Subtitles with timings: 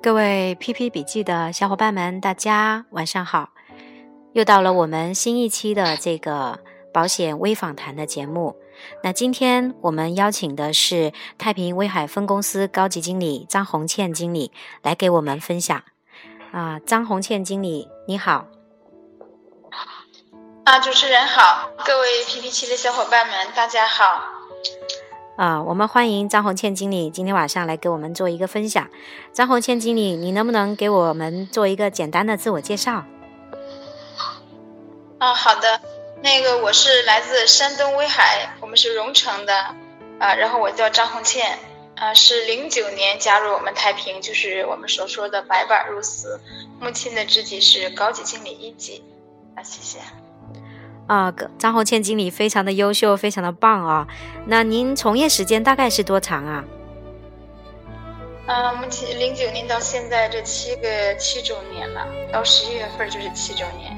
[0.00, 3.50] 各位 PP 笔记的小伙伴们，大家晚上好！
[4.32, 6.60] 又到了我们新一期的这个
[6.92, 8.56] 保险微访谈的节目。
[9.02, 14.52] 那今天我们邀请的是太平威海分公司高级经理张红倩经理
[14.82, 15.82] 来给我们分享。
[16.52, 18.46] 啊，张红倩经理，你好！
[20.62, 24.22] 啊，主持人好，各位 PP 七的小伙伴们，大家好！
[25.38, 28.90] 啊，我们欢迎张红倩经理今天晚上来给我们做一个分享。
[29.32, 33.04] 张红倩经理，你能不能给我们做一个简单的自我介绍？
[35.18, 35.80] 啊，好的。
[36.24, 39.54] 那个我是来自山东威海，我们是荣成的，
[40.18, 41.60] 啊，然后我叫张红倩，
[41.94, 46.40] 啊，是零九年加入我们太平，就是我们所说的白板入司，
[46.80, 49.04] 目前的职级是高级经理一级。
[49.54, 50.00] 啊，谢谢。
[51.08, 54.06] 啊，张红倩经理非常的优秀，非常的棒啊！
[54.46, 56.64] 那您从业时间大概是多长啊？
[58.46, 63.96] 啊，目前零九年到现在这七个七周年了，到十一月份就是七周年。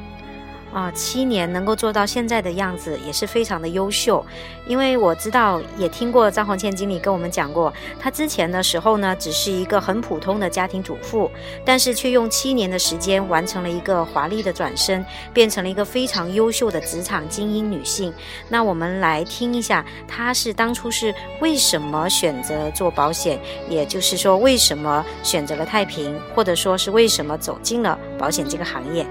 [0.72, 4.24] 啊，七年能够做到现在的样子，也是非常的优秀。
[4.66, 11.28] 因为我知道，也听过张红倩经理跟我们讲过，她之前的时候呢，只是一个很普通的家庭主妇，
[11.64, 15.04] 但是却用七年的时间完成了一个华丽的转身，
[15.34, 18.12] 变成了一个非常优秀的职场精英女性。
[18.48, 29.04] 那我们来听一下，她是当初是为什么选择做保险，也就是说，为什么选择了太平，或者说是为什么走进了保险这个行业。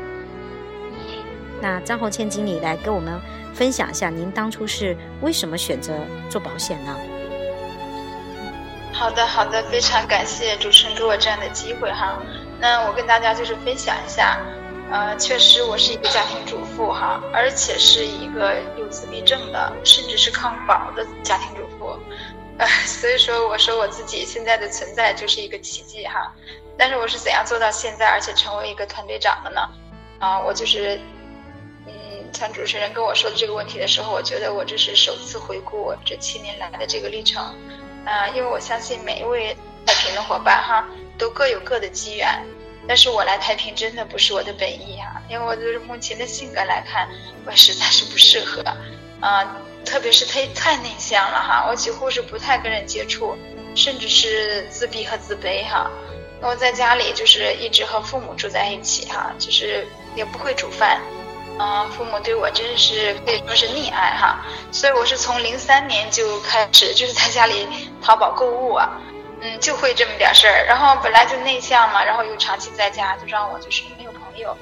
[1.62, 3.20] 那张红倩经理来跟我们
[3.54, 5.94] 分享一下，您当初是为什么选择
[6.30, 6.96] 做保险呢？
[8.94, 12.18] 好的，好的，非常感谢主持人给我这样的机会哈。
[12.60, 14.38] 那我跟大家就是分享一下，
[14.92, 21.98] 呃，确实我是一个家庭主妇哈，而且是一个有自闭症的，甚至是抗保的家庭主妇，
[22.58, 26.34] 呃， 所以说我说我自己现在的存在就是一个奇迹哈。
[26.78, 29.62] 但是我是怎样做到现在，而且成为一个团队长的呢？
[30.20, 31.00] 啊，我就是。
[32.34, 37.44] 像主持人跟我说的这个问题的时候，我觉得我这是首次回顾我这七年来的这个历程，
[38.06, 40.88] 啊，因为我相信每一位太平的伙伴哈，
[41.18, 42.28] 都各有各的机缘，
[42.88, 47.10] 但是我来太平真的不是我的本意哈，因为我就是目前的性格来看，
[47.46, 48.64] 我实在是不适合，
[49.20, 53.36] 啊，特别是太太内向了哈，我几乎是不太跟人接触，
[53.76, 55.90] 甚至是自闭和自卑哈，
[56.42, 61.02] 我在家里就是一直和父母住在一起哈，就是也不会煮饭。
[61.62, 64.40] 嗯，父母对我真是可以说是溺爱哈，
[64.72, 67.68] 所以我是从零三年就开始就是在家里
[68.02, 68.90] 淘宝购物啊，
[69.42, 70.64] 嗯，就会这么点事儿。
[70.66, 74.56] 然后本来就内向嘛，然后又长期在家，就让我就是没有朋友，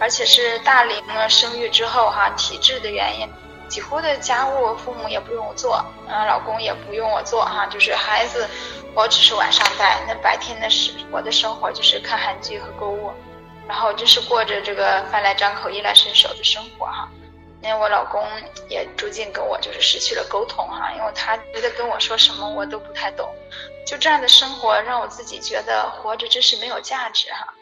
[0.00, 3.28] 而且是大龄了生育之后哈，体质的原因，
[3.68, 8.50] 几乎的家务父母也不用我做，嗯，老公也不用我做哈，就是孩子，
[8.94, 13.12] 我只是晚上带，那白天的是我的生活就是看韩剧和购物。
[13.72, 17.08] 然后就是过着这个饭来张口、衣来伸手的生活哈，
[17.62, 18.22] 因为我老公
[18.68, 23.34] 也逐渐跟我就是失去了沟通哈，因为他觉得跟我说什么我都不太懂，
[23.86, 27.54] 就这样的生活让我自己觉得活着真是没有价值哈，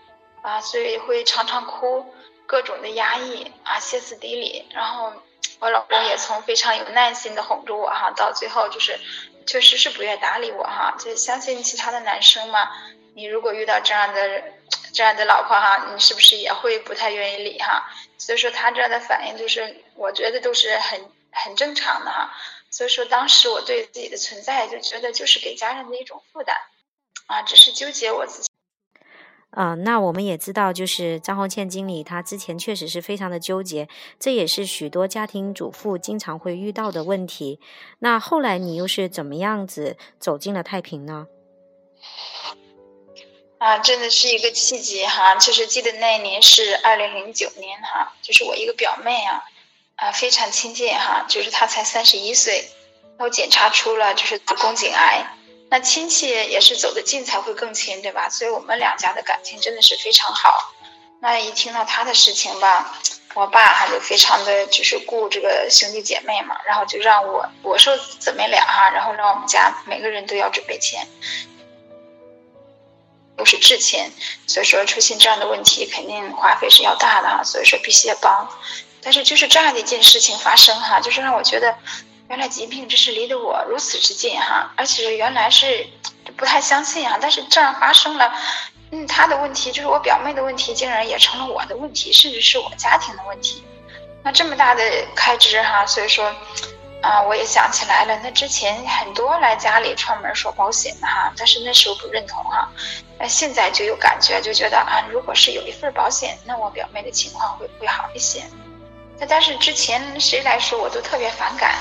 [0.43, 2.04] 啊，所以会常常哭，
[2.44, 5.12] 各种的压抑啊，歇斯底里，然后
[5.60, 8.98] 我老公也从非常有耐心的哄着我哈，到最后就是
[9.47, 12.69] 确实是不愿搭理我哈，就相信其他的男生嘛，
[13.21, 14.43] 你如果遇到这样的。
[14.93, 17.89] 这样的老婆哈，你是不是也会不太愿意理哈？
[18.19, 21.01] 所以说他这样的反应就是，我觉得都是很
[21.31, 22.29] 很正常的哈。
[22.71, 26.57] 所以说当时我对自己的存在就觉得就是给家人的一种负担，
[27.27, 28.49] 啊，只是纠结我自己。
[29.53, 33.89] 啊，那我们也知道，就是张红倩经理她之前确实是非常的纠结，
[34.19, 37.61] 这也是许多家庭主妇经常会遇到的问题。
[38.01, 41.29] 那后来你又是怎么样子走进了太平呢？
[43.60, 45.34] 啊，真的是一个契机哈！
[45.34, 49.44] 就是记得那一年是二零零九年哈，就是我一个表妹啊，
[49.97, 52.71] 啊非常亲近哈，就是她才三十一岁，
[53.19, 55.26] 然后检查出了就是子宫颈癌。
[55.68, 58.30] 那亲戚也是走得近才会更亲，对吧？
[58.30, 60.72] 所以我们两家的感情真的是非常好。
[61.21, 62.98] 那一听到她的事情吧，
[63.34, 71.06] 我爸哈就非常的就是顾这个兄弟姐妹嘛，然后就让我我说姊妹俩哈，然后让我们家每个人都要准备钱。
[73.41, 74.13] 都是至亲，
[74.47, 78.47] 所以说出现这样的问题，肯定花费是要大的哈，所以说必须要帮。
[79.01, 81.75] 但是就是这样的一件事情发生哈，就是让我觉得，
[82.28, 85.89] 原来疾病这是离得我如此之近哈，而且原来是
[86.37, 88.31] 不太相信啊，但是这样发生了，
[88.91, 93.65] 嗯，他的问题就是我表妹的问题，竟然也成了我的问题，甚至是我家庭的问题。
[94.22, 94.84] 那这么大的
[95.16, 96.31] 开支哈，所以说，
[97.03, 102.69] 啊，我也想起来了，那之前很多来家里串门说保险的哈，但是那时候不认同哈，
[103.19, 108.43] 那现在就有感觉，就觉得啊，如果是有一份保险，那我表妹的情况会会好一些。
[109.19, 111.75] 那但是之前谁来说我都特别反感，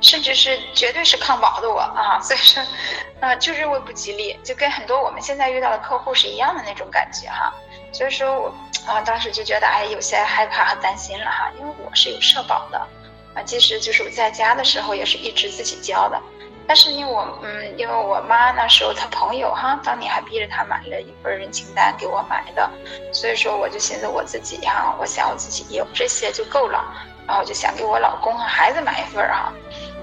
[0.00, 2.62] 甚至是绝对是抗保的我啊， 所以说，
[3.20, 7.52] 啊，就认为不吉利，就跟很多我们现在遇到的客户是一样的那种感觉哈。
[7.92, 8.54] 所以说我
[8.86, 12.86] 啊，当时就觉得哎，有些害怕和担心了哈，因为我是有社保的。
[13.34, 16.20] 啊，其实就是我在家的时候也是一直自己交的，
[16.66, 22.70] 但是因为我嗯，因为我妈那时候她朋友哈，当年还逼着她买了一份人情单给我买的，
[23.12, 26.84] 所以说我就寻思我自己哈，我想我自己有这些就够了，
[27.26, 29.52] 然后我就想给我老公和孩子买一份哈。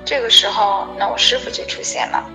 [0.03, 2.27] 这个时候，那我师傅就出现了，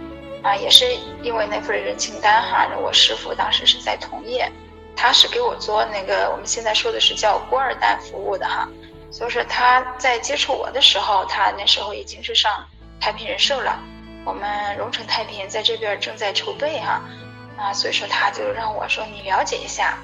[0.42, 4.48] 啊，也是因为那份人情单哈，我师傅当时是在同业，
[4.94, 8.68] 他是给我做那个我们现在说的是叫孤二代服务的哈。
[9.14, 12.66] 所以说他在接触我的时候，他那时候已经是上
[13.00, 13.78] 太平人寿了。
[14.24, 17.00] 我们荣成太平在这边正在筹备哈，
[17.56, 19.98] 啊，所以说他就让我说你了解一下。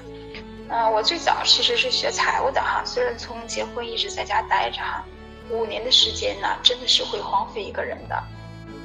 [0.69, 5.03] 嗯，我最早其实是学财务的哈，虽然从结婚一直在家待着哈，
[5.49, 8.23] 五年的时间呢，真的是会荒废一个人的。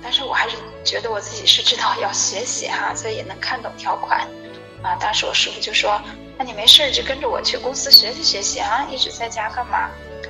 [0.03, 4.27] 但是我还是觉得我自己是知道要学习哈，所以也能看懂条款。
[4.83, 6.03] 啊，当时我师傅就说，
[6.37, 9.89] 那你没事就跟着我去公司学习学习啊，一直在家干嘛？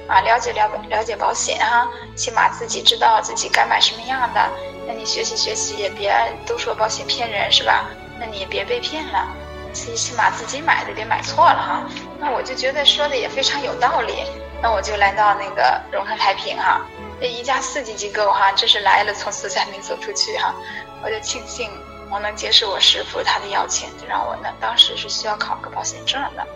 [0.08, 4.41] 啊，了解了了解保险哈，起码自己知道自己该买什么样的。
[4.87, 6.14] 那你学习学习也别
[6.47, 7.87] 都说保险骗人是吧？
[8.19, 9.29] 那你也别被骗了，
[9.73, 11.82] 起起码自己买的别买错了哈。
[12.19, 14.25] 那我就觉得说的也非常有道理。
[14.62, 16.81] 那我就来到那个荣成太平哈，
[17.20, 20.55] 这一家四级机构哈，这是来了从此再没走出去哈。
[21.03, 21.70] 我就庆幸
[22.11, 26.47] 我能接受我师傅他的邀请，就让我呢当时是需要考个保险证的。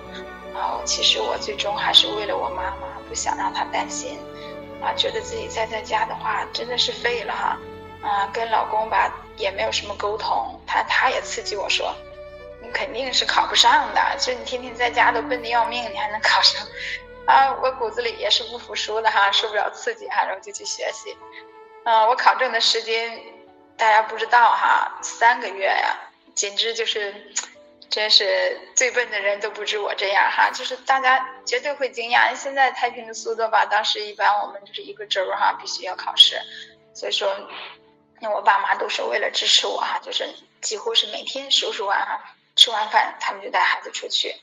[0.54, 2.89] 然后其实我最终还是为了我妈妈。
[3.10, 4.20] 不想让他担心，
[4.80, 7.58] 啊，觉得自己在在家的话真的是废了哈，
[8.08, 11.92] 啊，跟老公吧也没有什么沟通，他他也刺激我说，
[12.62, 16.64] 你肯定是考不上的，就你天天在家都笨的要命，你还能考上？
[17.26, 21.18] 啊，我骨子里也是不服输的哈，受不了刺激哈，然后就去学习，
[21.82, 23.20] 啊，我考证的时间
[23.76, 25.98] 大家不知道哈，三个月呀，
[26.36, 27.12] 简直就是。
[27.90, 32.32] 真是最笨的人都不止我这样哈，就是大家绝对会惊讶。
[32.36, 36.40] 现在太平的速度吧，当时一般我们就是一个周哈，必须要考试，
[36.94, 37.36] 所以说，
[38.20, 44.36] 那我爸妈都是为了支持我哈，就是几乎是每天收拾完哈，吃完饭他们就带孩子出去，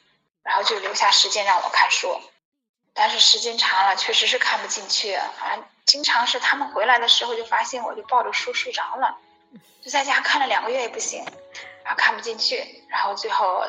[0.44, 2.20] 然后就留下时间让我看书。
[2.94, 5.30] 但是时间长了，确实是看不进去啊，
[5.86, 9.18] 经常是他们回来的时候就发现我就抱着书睡着了，
[9.82, 11.24] 就在家看了两个月也不行。
[11.88, 13.64] 然后看不进去，然后最后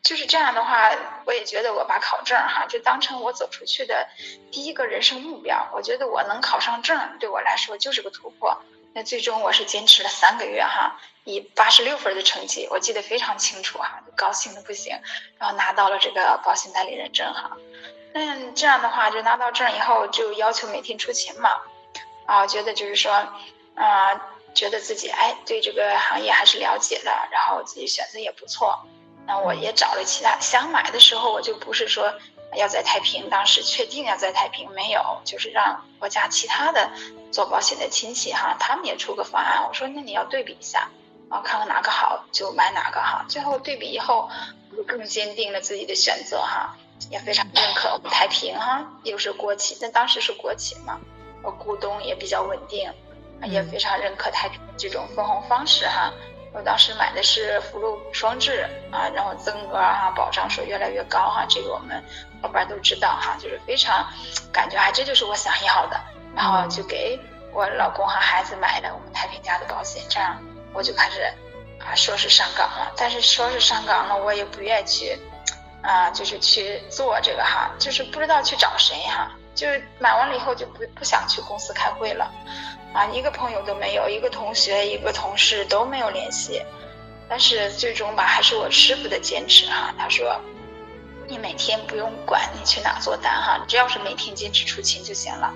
[0.00, 0.92] 就是这样的话，
[1.24, 4.06] 我也觉得我把考证哈就当成我走出去的
[4.52, 5.68] 第一个人生目标。
[5.72, 8.56] 我觉得我能考上证，对我来说就是个突破。
[8.92, 14.96] 那最终我是坚持了三个月哈，以八十六分的成绩，我记得非常清楚哈，高兴的不行。
[15.40, 17.56] 然后拿到了这个保险代理人证哈。
[18.12, 21.50] 嗯，这样的话就拿到证以后就要求每天出勤嘛。
[22.26, 23.12] 啊，觉得就是说，
[23.74, 24.30] 啊。
[24.54, 28.78] 觉得自己哎对这个行业还是了解的，然后自己选择也不错。
[29.26, 32.12] 那我也找了其他想买的时候，我就不是说
[32.56, 36.90] 要在太平，当时确定要在太平没有，就是让我家其他的
[37.32, 39.66] 做保险的亲戚哈，他们也出个方案。
[39.66, 40.90] 我说那你要对比一下
[41.30, 43.24] 啊，看看哪个好就买哪个哈。
[43.28, 44.28] 最后对比以后，
[44.76, 46.76] 就更坚定了自己的选择哈，
[47.10, 51.00] 也非常认可我们太平哈，又是国企，那当时是国企嘛，
[51.42, 52.92] 我股东也比较稳定。
[53.42, 56.12] 也非常认可太平这种分红方式哈，
[56.52, 62.02] 我当时买的是福禄双至啊，然后增额哈，保障数越来越高哈，这个我们
[62.40, 64.06] 伙伴都知道哈，就是非常
[64.52, 66.00] 感觉啊，这就是我想要的，
[66.34, 67.18] 然后就给
[67.52, 70.38] 我老公和孩子买了我们太平家的保险，这样
[70.72, 71.22] 我就开始
[71.80, 75.18] 啊说是上岗了，但是说是上岗了，我也不愿意去
[75.82, 82.30] 啊，就是去做这个哈，就是不知道去找谁哈，就是买完了以后就不不想去公司开会了。
[82.94, 86.62] 啊，一个朋友都没有，一个同学、一个同事都没有联系，
[87.28, 89.92] 但是最终吧，还是我师傅的坚持哈。
[89.98, 90.40] 他说，
[91.26, 95.52] 你每天不用管你去哪做单哈，只要是每天坚持出勤就行了。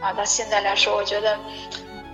[0.00, 1.38] 啊，到现在来说，我觉得，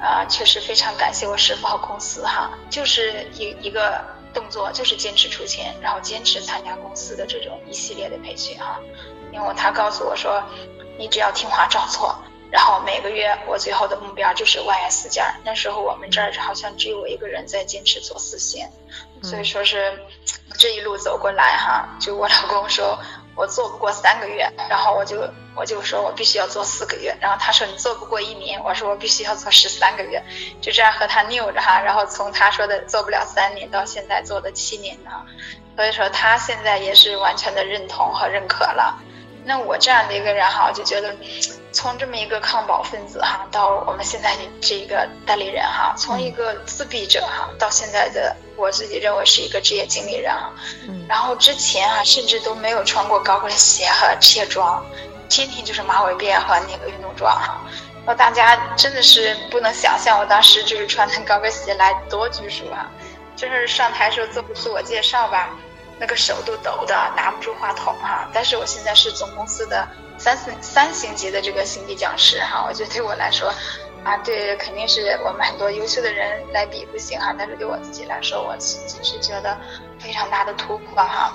[0.03, 8.79] 啊，确实非常感谢我师傅和公司哈，就是一一个动作，就是坚持出勤，然后坚持参加公司的这种一系列的培训哈。
[9.33, 10.45] 因为他告诉我说，
[10.99, 12.15] 你只要听话照做。
[12.51, 12.78] 然后
[13.09, 15.25] 个月我最后的目标就是万元四件。
[15.45, 18.71] 那时候我们这儿好像只有我一个人在坚持做四线，
[19.23, 19.99] 所以说是
[20.59, 22.99] 这一路走过来哈，就我老公说，
[23.35, 30.23] 我做不过三个月，然后我就我就说我必须要做四个月，然后他说你做不过一年，我说我必须要做十三个月，
[30.61, 35.11] 就这样和他拗着哈，然后从他说的做不了三年到现在做的七年呢，
[35.77, 39.03] 所以说他现在也是完全的认同和认可了。
[39.49, 41.17] 那我这样的一个人哈，我就觉得，
[41.73, 50.51] 从这么一个抗保分子哈，到我们现在的这个代理人哈，从一个自闭者哈，到现在的我自己认为是一个职业经理人啊。
[50.87, 51.07] 嗯。
[51.09, 54.85] 然后之前啊，甚至都没有穿过高跟鞋和职业装，
[55.31, 57.59] 天天就是马尾辫和那个运动装哈。
[58.05, 62.87] 那大家真的是不能想象，我当时就是穿那高跟鞋来多拘束啊，
[63.35, 65.57] 就是上台时候做自我介绍吧。
[65.99, 68.29] 那个手都抖的，拿不住话筒哈。
[68.33, 69.87] 但是我现在是总公司的
[70.17, 73.53] 三四三星级的这个星级讲师哈，我觉得对我来说，
[74.05, 77.35] 啊，对，肯定是我们很多优秀的人来比不行哈。
[77.37, 79.57] 但是对我自己来说，我其实是觉得
[79.99, 81.33] 非常大的突破哈。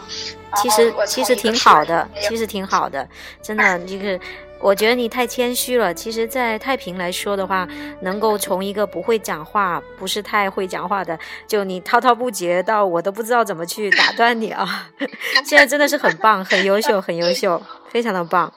[0.56, 3.08] 其实其实挺好的，其实挺好的，
[3.42, 4.20] 真的就是。
[4.60, 5.94] 我觉得你太谦虚了。
[5.94, 7.68] 其实，在太平来说的话，
[8.00, 14.90] 能够从一个不会讲话、不是太会讲话的，就你滔滔不绝到我都不知道怎么去打断你啊！
[15.44, 18.54] 现在真的是很棒，很优秀，很优秀，非常的棒。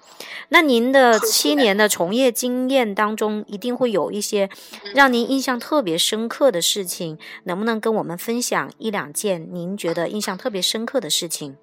[0.51, 4.49] 那您的七年的从业经验当中，一定会有一些
[4.95, 11.59] 让您印象特别深刻的事情，能不能跟我们分享一两件您觉得印象特别深刻的事情？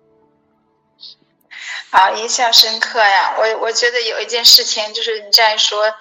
[1.89, 3.35] 好，印象深刻呀！
[3.37, 5.93] 我我觉得有一件事情，就是你这样说，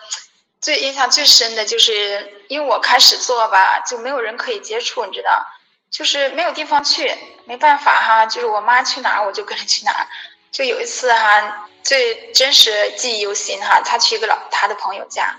[0.61, 5.47] 最印象最深的就是，因为我开始做吧，就没有人可以接触，你知道，
[5.91, 10.09] 就是没有地方去，没办法哈，就是我妈去哪儿，我就跟着去哪儿。
[10.51, 15.37] 就有一次哈，最真实记忆犹新哈，她去一个老她的朋友家，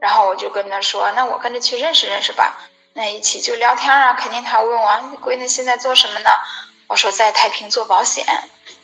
[0.00, 2.60] 然后我就跟她说，那我跟着去认识认识吧，
[2.96, 4.88] 那一起就聊天啊，肯定她问我，
[5.20, 6.30] 闺女现在做什么呢？
[6.86, 8.24] 我说在太平做保险。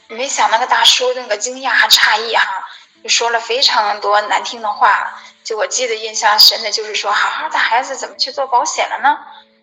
[0.08, 2.44] 没想那个大叔那个惊讶和诧异哈，
[3.04, 5.16] 就说了非常多难听的话。
[5.44, 9.16] 就我记得印象深的就是说，好好的孩子怎么去做保险了呢？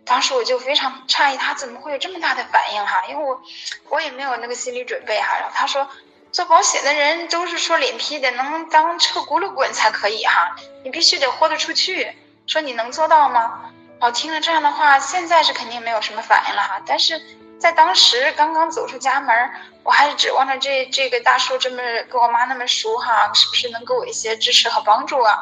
[0.05, 3.03] 当时我就非常诧异，他怎么会有这么大的反应哈？
[3.09, 3.41] 因为我
[3.89, 5.35] 我也没有那个心理准备哈。
[5.37, 5.85] 然后他说，
[6.31, 12.15] 做保险的人都是说脸皮得能当车轱辘滚才可以哈，你必须得豁得出去。
[12.47, 13.59] 说你能做到吗？
[13.99, 17.21] 哦，听了这样的话，现在是肯定没有什么反应了哈，但是。
[17.59, 19.35] 在当时刚刚走出家门，
[19.81, 21.77] 我还是指望着这这个大叔这么
[22.07, 25.39] 跟我妈那么熟哈，是不是能给我一些支持和帮助啊？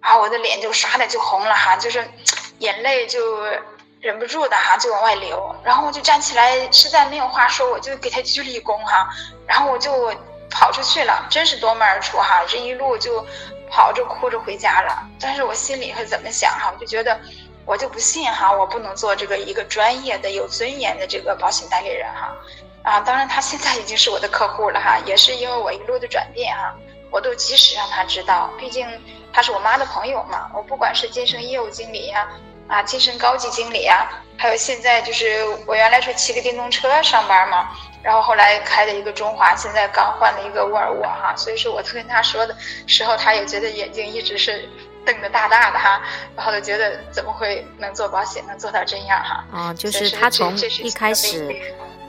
[0.00, 2.02] 啊，我的脸就唰的就红了哈，就是
[2.60, 3.20] 眼泪就
[4.00, 9.06] 忍不住的哈就往外流，然后我就站起来，实在没有话说，我就给他鞠了一躬哈，
[9.46, 10.16] 然后我就
[10.48, 13.22] 跑出去了，真是夺门而出哈，这一路就
[13.70, 15.06] 跑着哭着回家了。
[15.20, 16.72] 但是我心里会怎么想哈？
[16.72, 17.20] 我就觉得。
[17.70, 22.36] 我就不信哈，我不能做这个一个专业的、有尊严的这个保险代理人哈，
[22.82, 26.74] 啊，当然他现在已经是我的客户了哈，也是因为我一路的转变哈，
[27.12, 28.84] 我都及时让他知道，毕竟
[29.32, 32.28] 他是我妈的朋友嘛，我不管是晋升业务经理呀，
[32.66, 37.68] 啊，晋升高级经理呀，还有现在就是我原来是骑个电动车上班嘛，
[38.02, 42.56] 然后后来开了一个中华，现在刚换了一个沃尔沃哈，所以说我都跟他说的
[42.88, 44.68] 时候，他也觉得眼睛一直是。
[45.12, 46.00] 瞪得大大的哈，
[46.36, 49.44] 然后就觉得怎么会能做保险，能做到这样哈？
[49.52, 51.54] 啊，就是他从一开始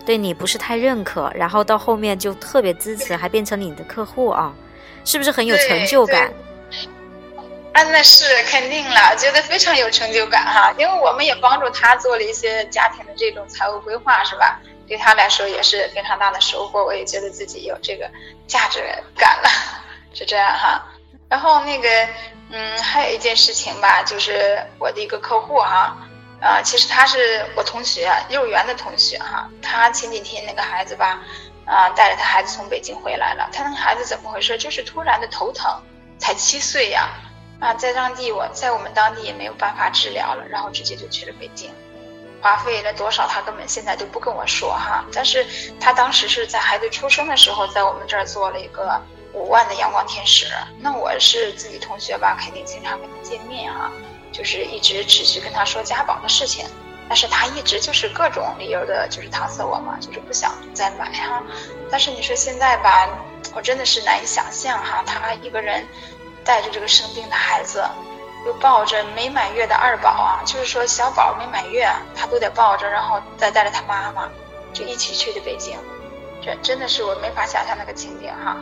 [0.05, 4.53] 对你不是太认可，然后到后面就特别支持，还变成你的客户啊，
[5.03, 6.31] 是不是很有成就感？
[7.74, 14.60] 啊，那是肯定了，觉得非常有成就感哈，因为我们也帮助他做了一些家庭的这种财务规划，是吧？
[14.88, 18.10] 对他来说也是非常大的收获，我也觉得自己有这个
[18.46, 18.79] 价值
[19.15, 19.50] 感了，
[20.13, 20.86] 是这样哈。
[21.32, 21.90] 然后那个。
[22.54, 25.96] 嗯，还有一件事情吧，就是我的一个客户哈，
[26.42, 29.50] 啊，其实他是我同学，幼儿园的同学哈。
[29.62, 31.22] 他前几天那个孩子吧，
[31.66, 33.50] 啊，带着他孩子从北京回来了。
[33.54, 34.58] 他那个孩子怎么回事？
[34.58, 35.82] 就是突然的头疼，
[36.20, 37.08] 才七岁呀，
[37.62, 41.74] 啊，在当地我在我们当地也没有办法治疗了，然后直接就去了北京，
[42.42, 45.06] 花费了多少他根本现在都不跟我说哈。
[45.14, 45.48] 但是
[45.80, 49.02] 他当时是在孩子出生的时候，在我们这儿做了一个。
[49.34, 50.46] 五万的阳光天使，
[50.80, 53.92] 那我是自己同学吧，肯定经常跟他见面哈，
[54.32, 56.66] 就是一直持续跟他说家宝的事情，
[57.08, 61.42] 但是他一直就是各种理由的，就是搪塞我嘛，就是不想再买哈。
[61.90, 63.08] 但是你说现在吧，
[63.54, 65.86] 我真的是难以想象哈，他一个人
[66.44, 67.84] 带着这个生病的孩子，
[68.46, 74.30] 又抱着没满月的二宝啊，就是说小宝没满月，他都得抱着，然后再带着他妈妈，
[74.74, 75.78] 就一起去的北京，
[76.42, 78.58] 这真的是我没法想象那个情景哈。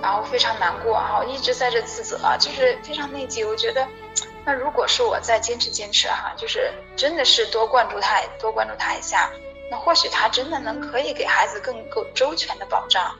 [0.00, 3.48] 然后非常难过啊，我，一直在这自责，就是非常内疚。
[3.48, 3.86] 我觉得，
[4.44, 9.30] 那如果是我再坚持坚持哈，就是真的是多关注他，多关注他一下，
[9.70, 13.14] 那或许他真的能可以给孩子更够周全的保障。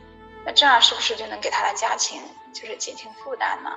[0.44, 3.70] 那这样是不是就能给他的家庭就是减轻负担呢？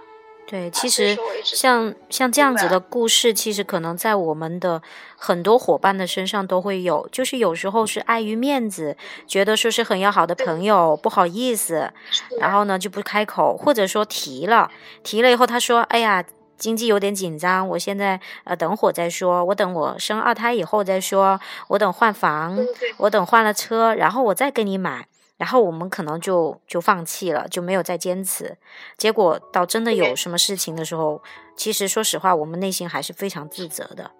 [0.48, 4.81] 对，其实像像这样子的故事，其实可能在我们的
[5.15, 7.07] 很多伙伴的身上都会有。
[7.10, 11.89] 就是有时候是碍于面子，觉得说是很要好的朋友，不好意思，
[12.38, 14.69] 然后呢就不开口，或者说提了，
[15.03, 16.21] 提了以后他说：“哎呀，
[16.57, 22.57] 经济有点紧张，我现在呃等会再说，我等我生二胎以后再说，我等换房，
[22.98, 25.07] 我等换了车，然后我再跟你买。”
[25.41, 28.55] 然后我们可能就就放弃了，就没有再坚持。
[28.95, 31.24] 结果到真的有什么事情的时候，
[31.57, 34.12] 其实说实话，我们内心还是非常自责的。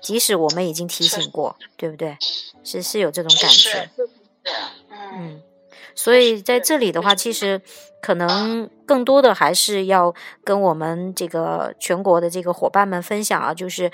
[0.00, 2.16] 即使我们已经提醒过，对不对？
[2.62, 3.90] 是是有这种感觉。
[5.12, 5.42] 嗯，
[5.96, 7.60] 所以在这里的话，其实
[8.00, 10.14] 可能更多的还是要
[10.44, 13.90] 跟我们这个全国的这个伙伴们分享啊，就是。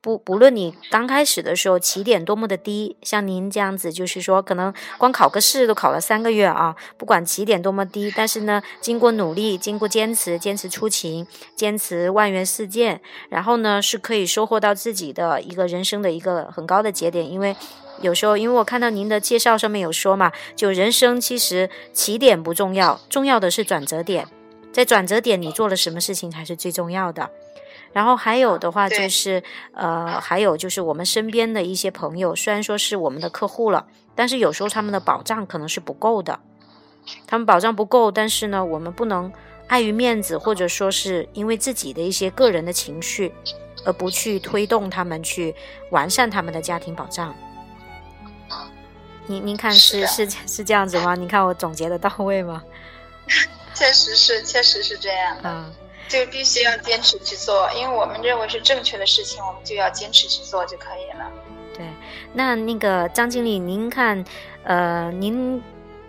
[0.00, 11.26] 不，不论你刚开始的时候起点多么的低，像您这样子，就是说可能光考个试都考了三个月啊，不管起点多么低，但是呢，经过努力，经过坚持，坚持出勤，
[11.56, 17.28] 坚持万元四件，然后呢，是可以收获到自己的一个人生的一个很高的节点。
[17.28, 17.56] 因为
[18.00, 24.28] 有时候，因为我看到您的介绍上面有说嘛，就人生其实起点不重要，重要的是转折点，
[24.72, 27.28] 在转折点你做了什么事情才是最重要的。
[27.92, 29.42] 然后还有的话就是，
[29.72, 36.38] 呃，还有就是我们身边的一些朋友，虽然说是我们的客户了，但是有时候他们的保障可能是不够的。
[37.26, 39.32] 他们保障不够，但是呢，我们不能
[39.66, 43.32] 碍于面子，或者说是因为自己的一些个人的情绪，
[43.84, 45.54] 而不去推动他们去
[45.90, 47.34] 完善他们的家庭保障。
[49.26, 51.14] 您您看是是是这样子吗？
[51.14, 52.62] 您看我总结的到位吗？
[53.74, 55.36] 确实是，确实是这样。
[55.42, 55.72] 嗯。
[56.08, 61.30] 就必须要坚持去做，因为我们认为是正确的事情，我们就要坚持去做就可以了。
[61.76, 61.86] 对，
[62.32, 64.24] 那那个张经理，您看，
[64.64, 65.62] 呃，您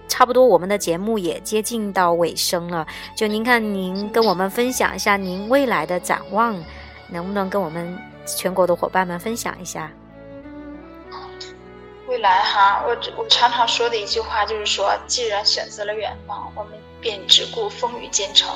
[0.07, 6.55] 差不多我们的节目也接近到尾声了，就您看，您跟我们分享一下您未来的展望，
[7.07, 9.91] 能不能跟我们全国的伙伴们分享一下？
[12.07, 18.49] 未来哈，我我常常说的一句话就是说，既然选择了远方，我们便只顾风雨兼程。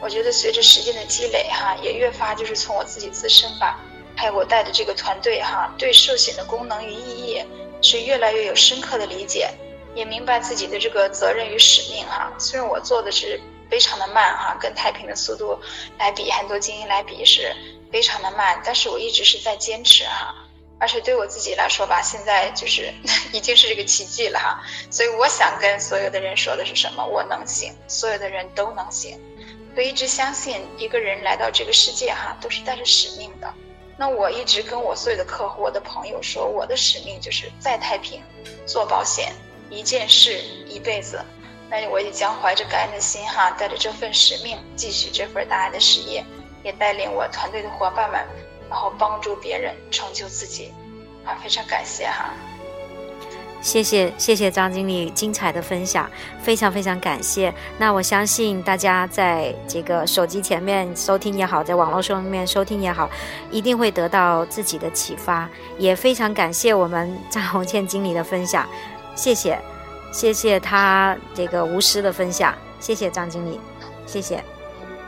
[0.00, 3.80] 我觉得随着时间的积累哈，也越发就是从我自己自身吧，
[4.16, 7.42] 还有我带的这个团队哈，对寿险的功能与意义
[7.82, 9.50] 是越来越有深刻的理解，
[9.94, 12.32] 也明白自己的这个责任与使命哈。
[12.38, 15.58] 虽然我做的是非常的慢哈，跟太平的速度
[15.98, 17.54] 来比，很多精英来比是
[17.90, 20.34] 非常的慢，但是我一直是在坚持哈。
[20.78, 22.92] 而且对我自己来说吧，现在就是
[23.32, 24.62] 已经是这个奇迹了哈。
[24.90, 27.04] 所以我想跟所有的人说的是什么？
[27.04, 29.20] 我能行，所有的人都能行。
[29.76, 33.52] 我一直相信，一个人来到这个世界哈，都是带着使命的。
[33.96, 38.22] 那我一直跟我所有的客户、我的朋友说，我的使命就是在太平
[38.66, 39.32] 做保险，
[39.70, 41.20] 一件事一辈子。
[41.70, 46.24] 那我也将怀着感恩的心哈，带着这份使命，继续这份大爱的事业，
[46.62, 48.24] 也带领我团队的伙伴们。
[48.68, 50.72] 然后帮助别人，成就自己，
[51.24, 52.32] 啊，非常感谢哈！
[53.60, 56.08] 谢谢谢谢张经理精彩的分享，
[56.40, 57.52] 非常非常感谢。
[57.76, 63.10] 那我相信大家在这个手机前面收听也好，在网络上面收听也好，
[63.50, 65.48] 一定会得到自己的启发。
[65.76, 68.64] 也非常感谢我们张红倩经理的分享，
[69.16, 69.58] 谢谢
[70.12, 73.58] 谢谢他这个无私的分享，谢谢张经理，
[74.06, 74.36] 谢谢。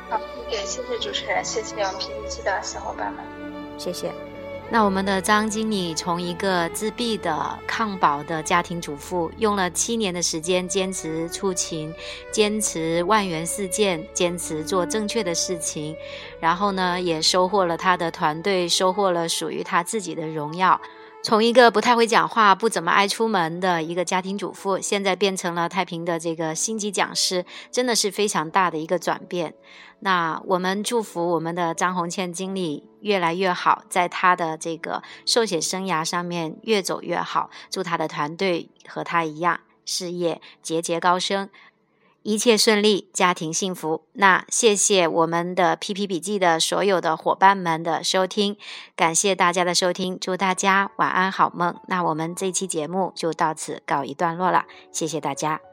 [0.08, 0.20] 好，
[0.50, 3.39] 谢谢谢谢主持人，谢谢我们 PPT 的小伙伴们。
[3.80, 4.12] 谢谢。
[4.72, 11.92] 那我们的张经理从一个自闭的抗保的家庭主妇，用了七年的时间坚持出勤，
[12.30, 15.96] 坚持万元事件，坚持做正确的事情，
[16.38, 20.80] 然后呢，也收获了他的团队，收获了属于他自己的荣耀。
[21.22, 29.54] 从一个不太会讲话、不怎么爱出门的一个家庭主妇，现在变成了太平的这个星级讲师，真的是非常大的一个转变。
[29.98, 37.50] 那我们祝福我们的张红倩经理越来越好，在她的这个寿险生涯上面越走越好。
[37.70, 41.50] 祝她的团队和她一样，事业节节高升。
[42.22, 44.02] 一切顺利，家庭幸福。
[44.12, 48.56] 那谢谢我们的 PP 笔记的所有的伙伴们的收听，
[48.94, 51.74] 感谢大家的收听，祝大家晚安好梦。
[51.88, 55.69] 那我们这期节目就到此告一段落了，谢谢大家。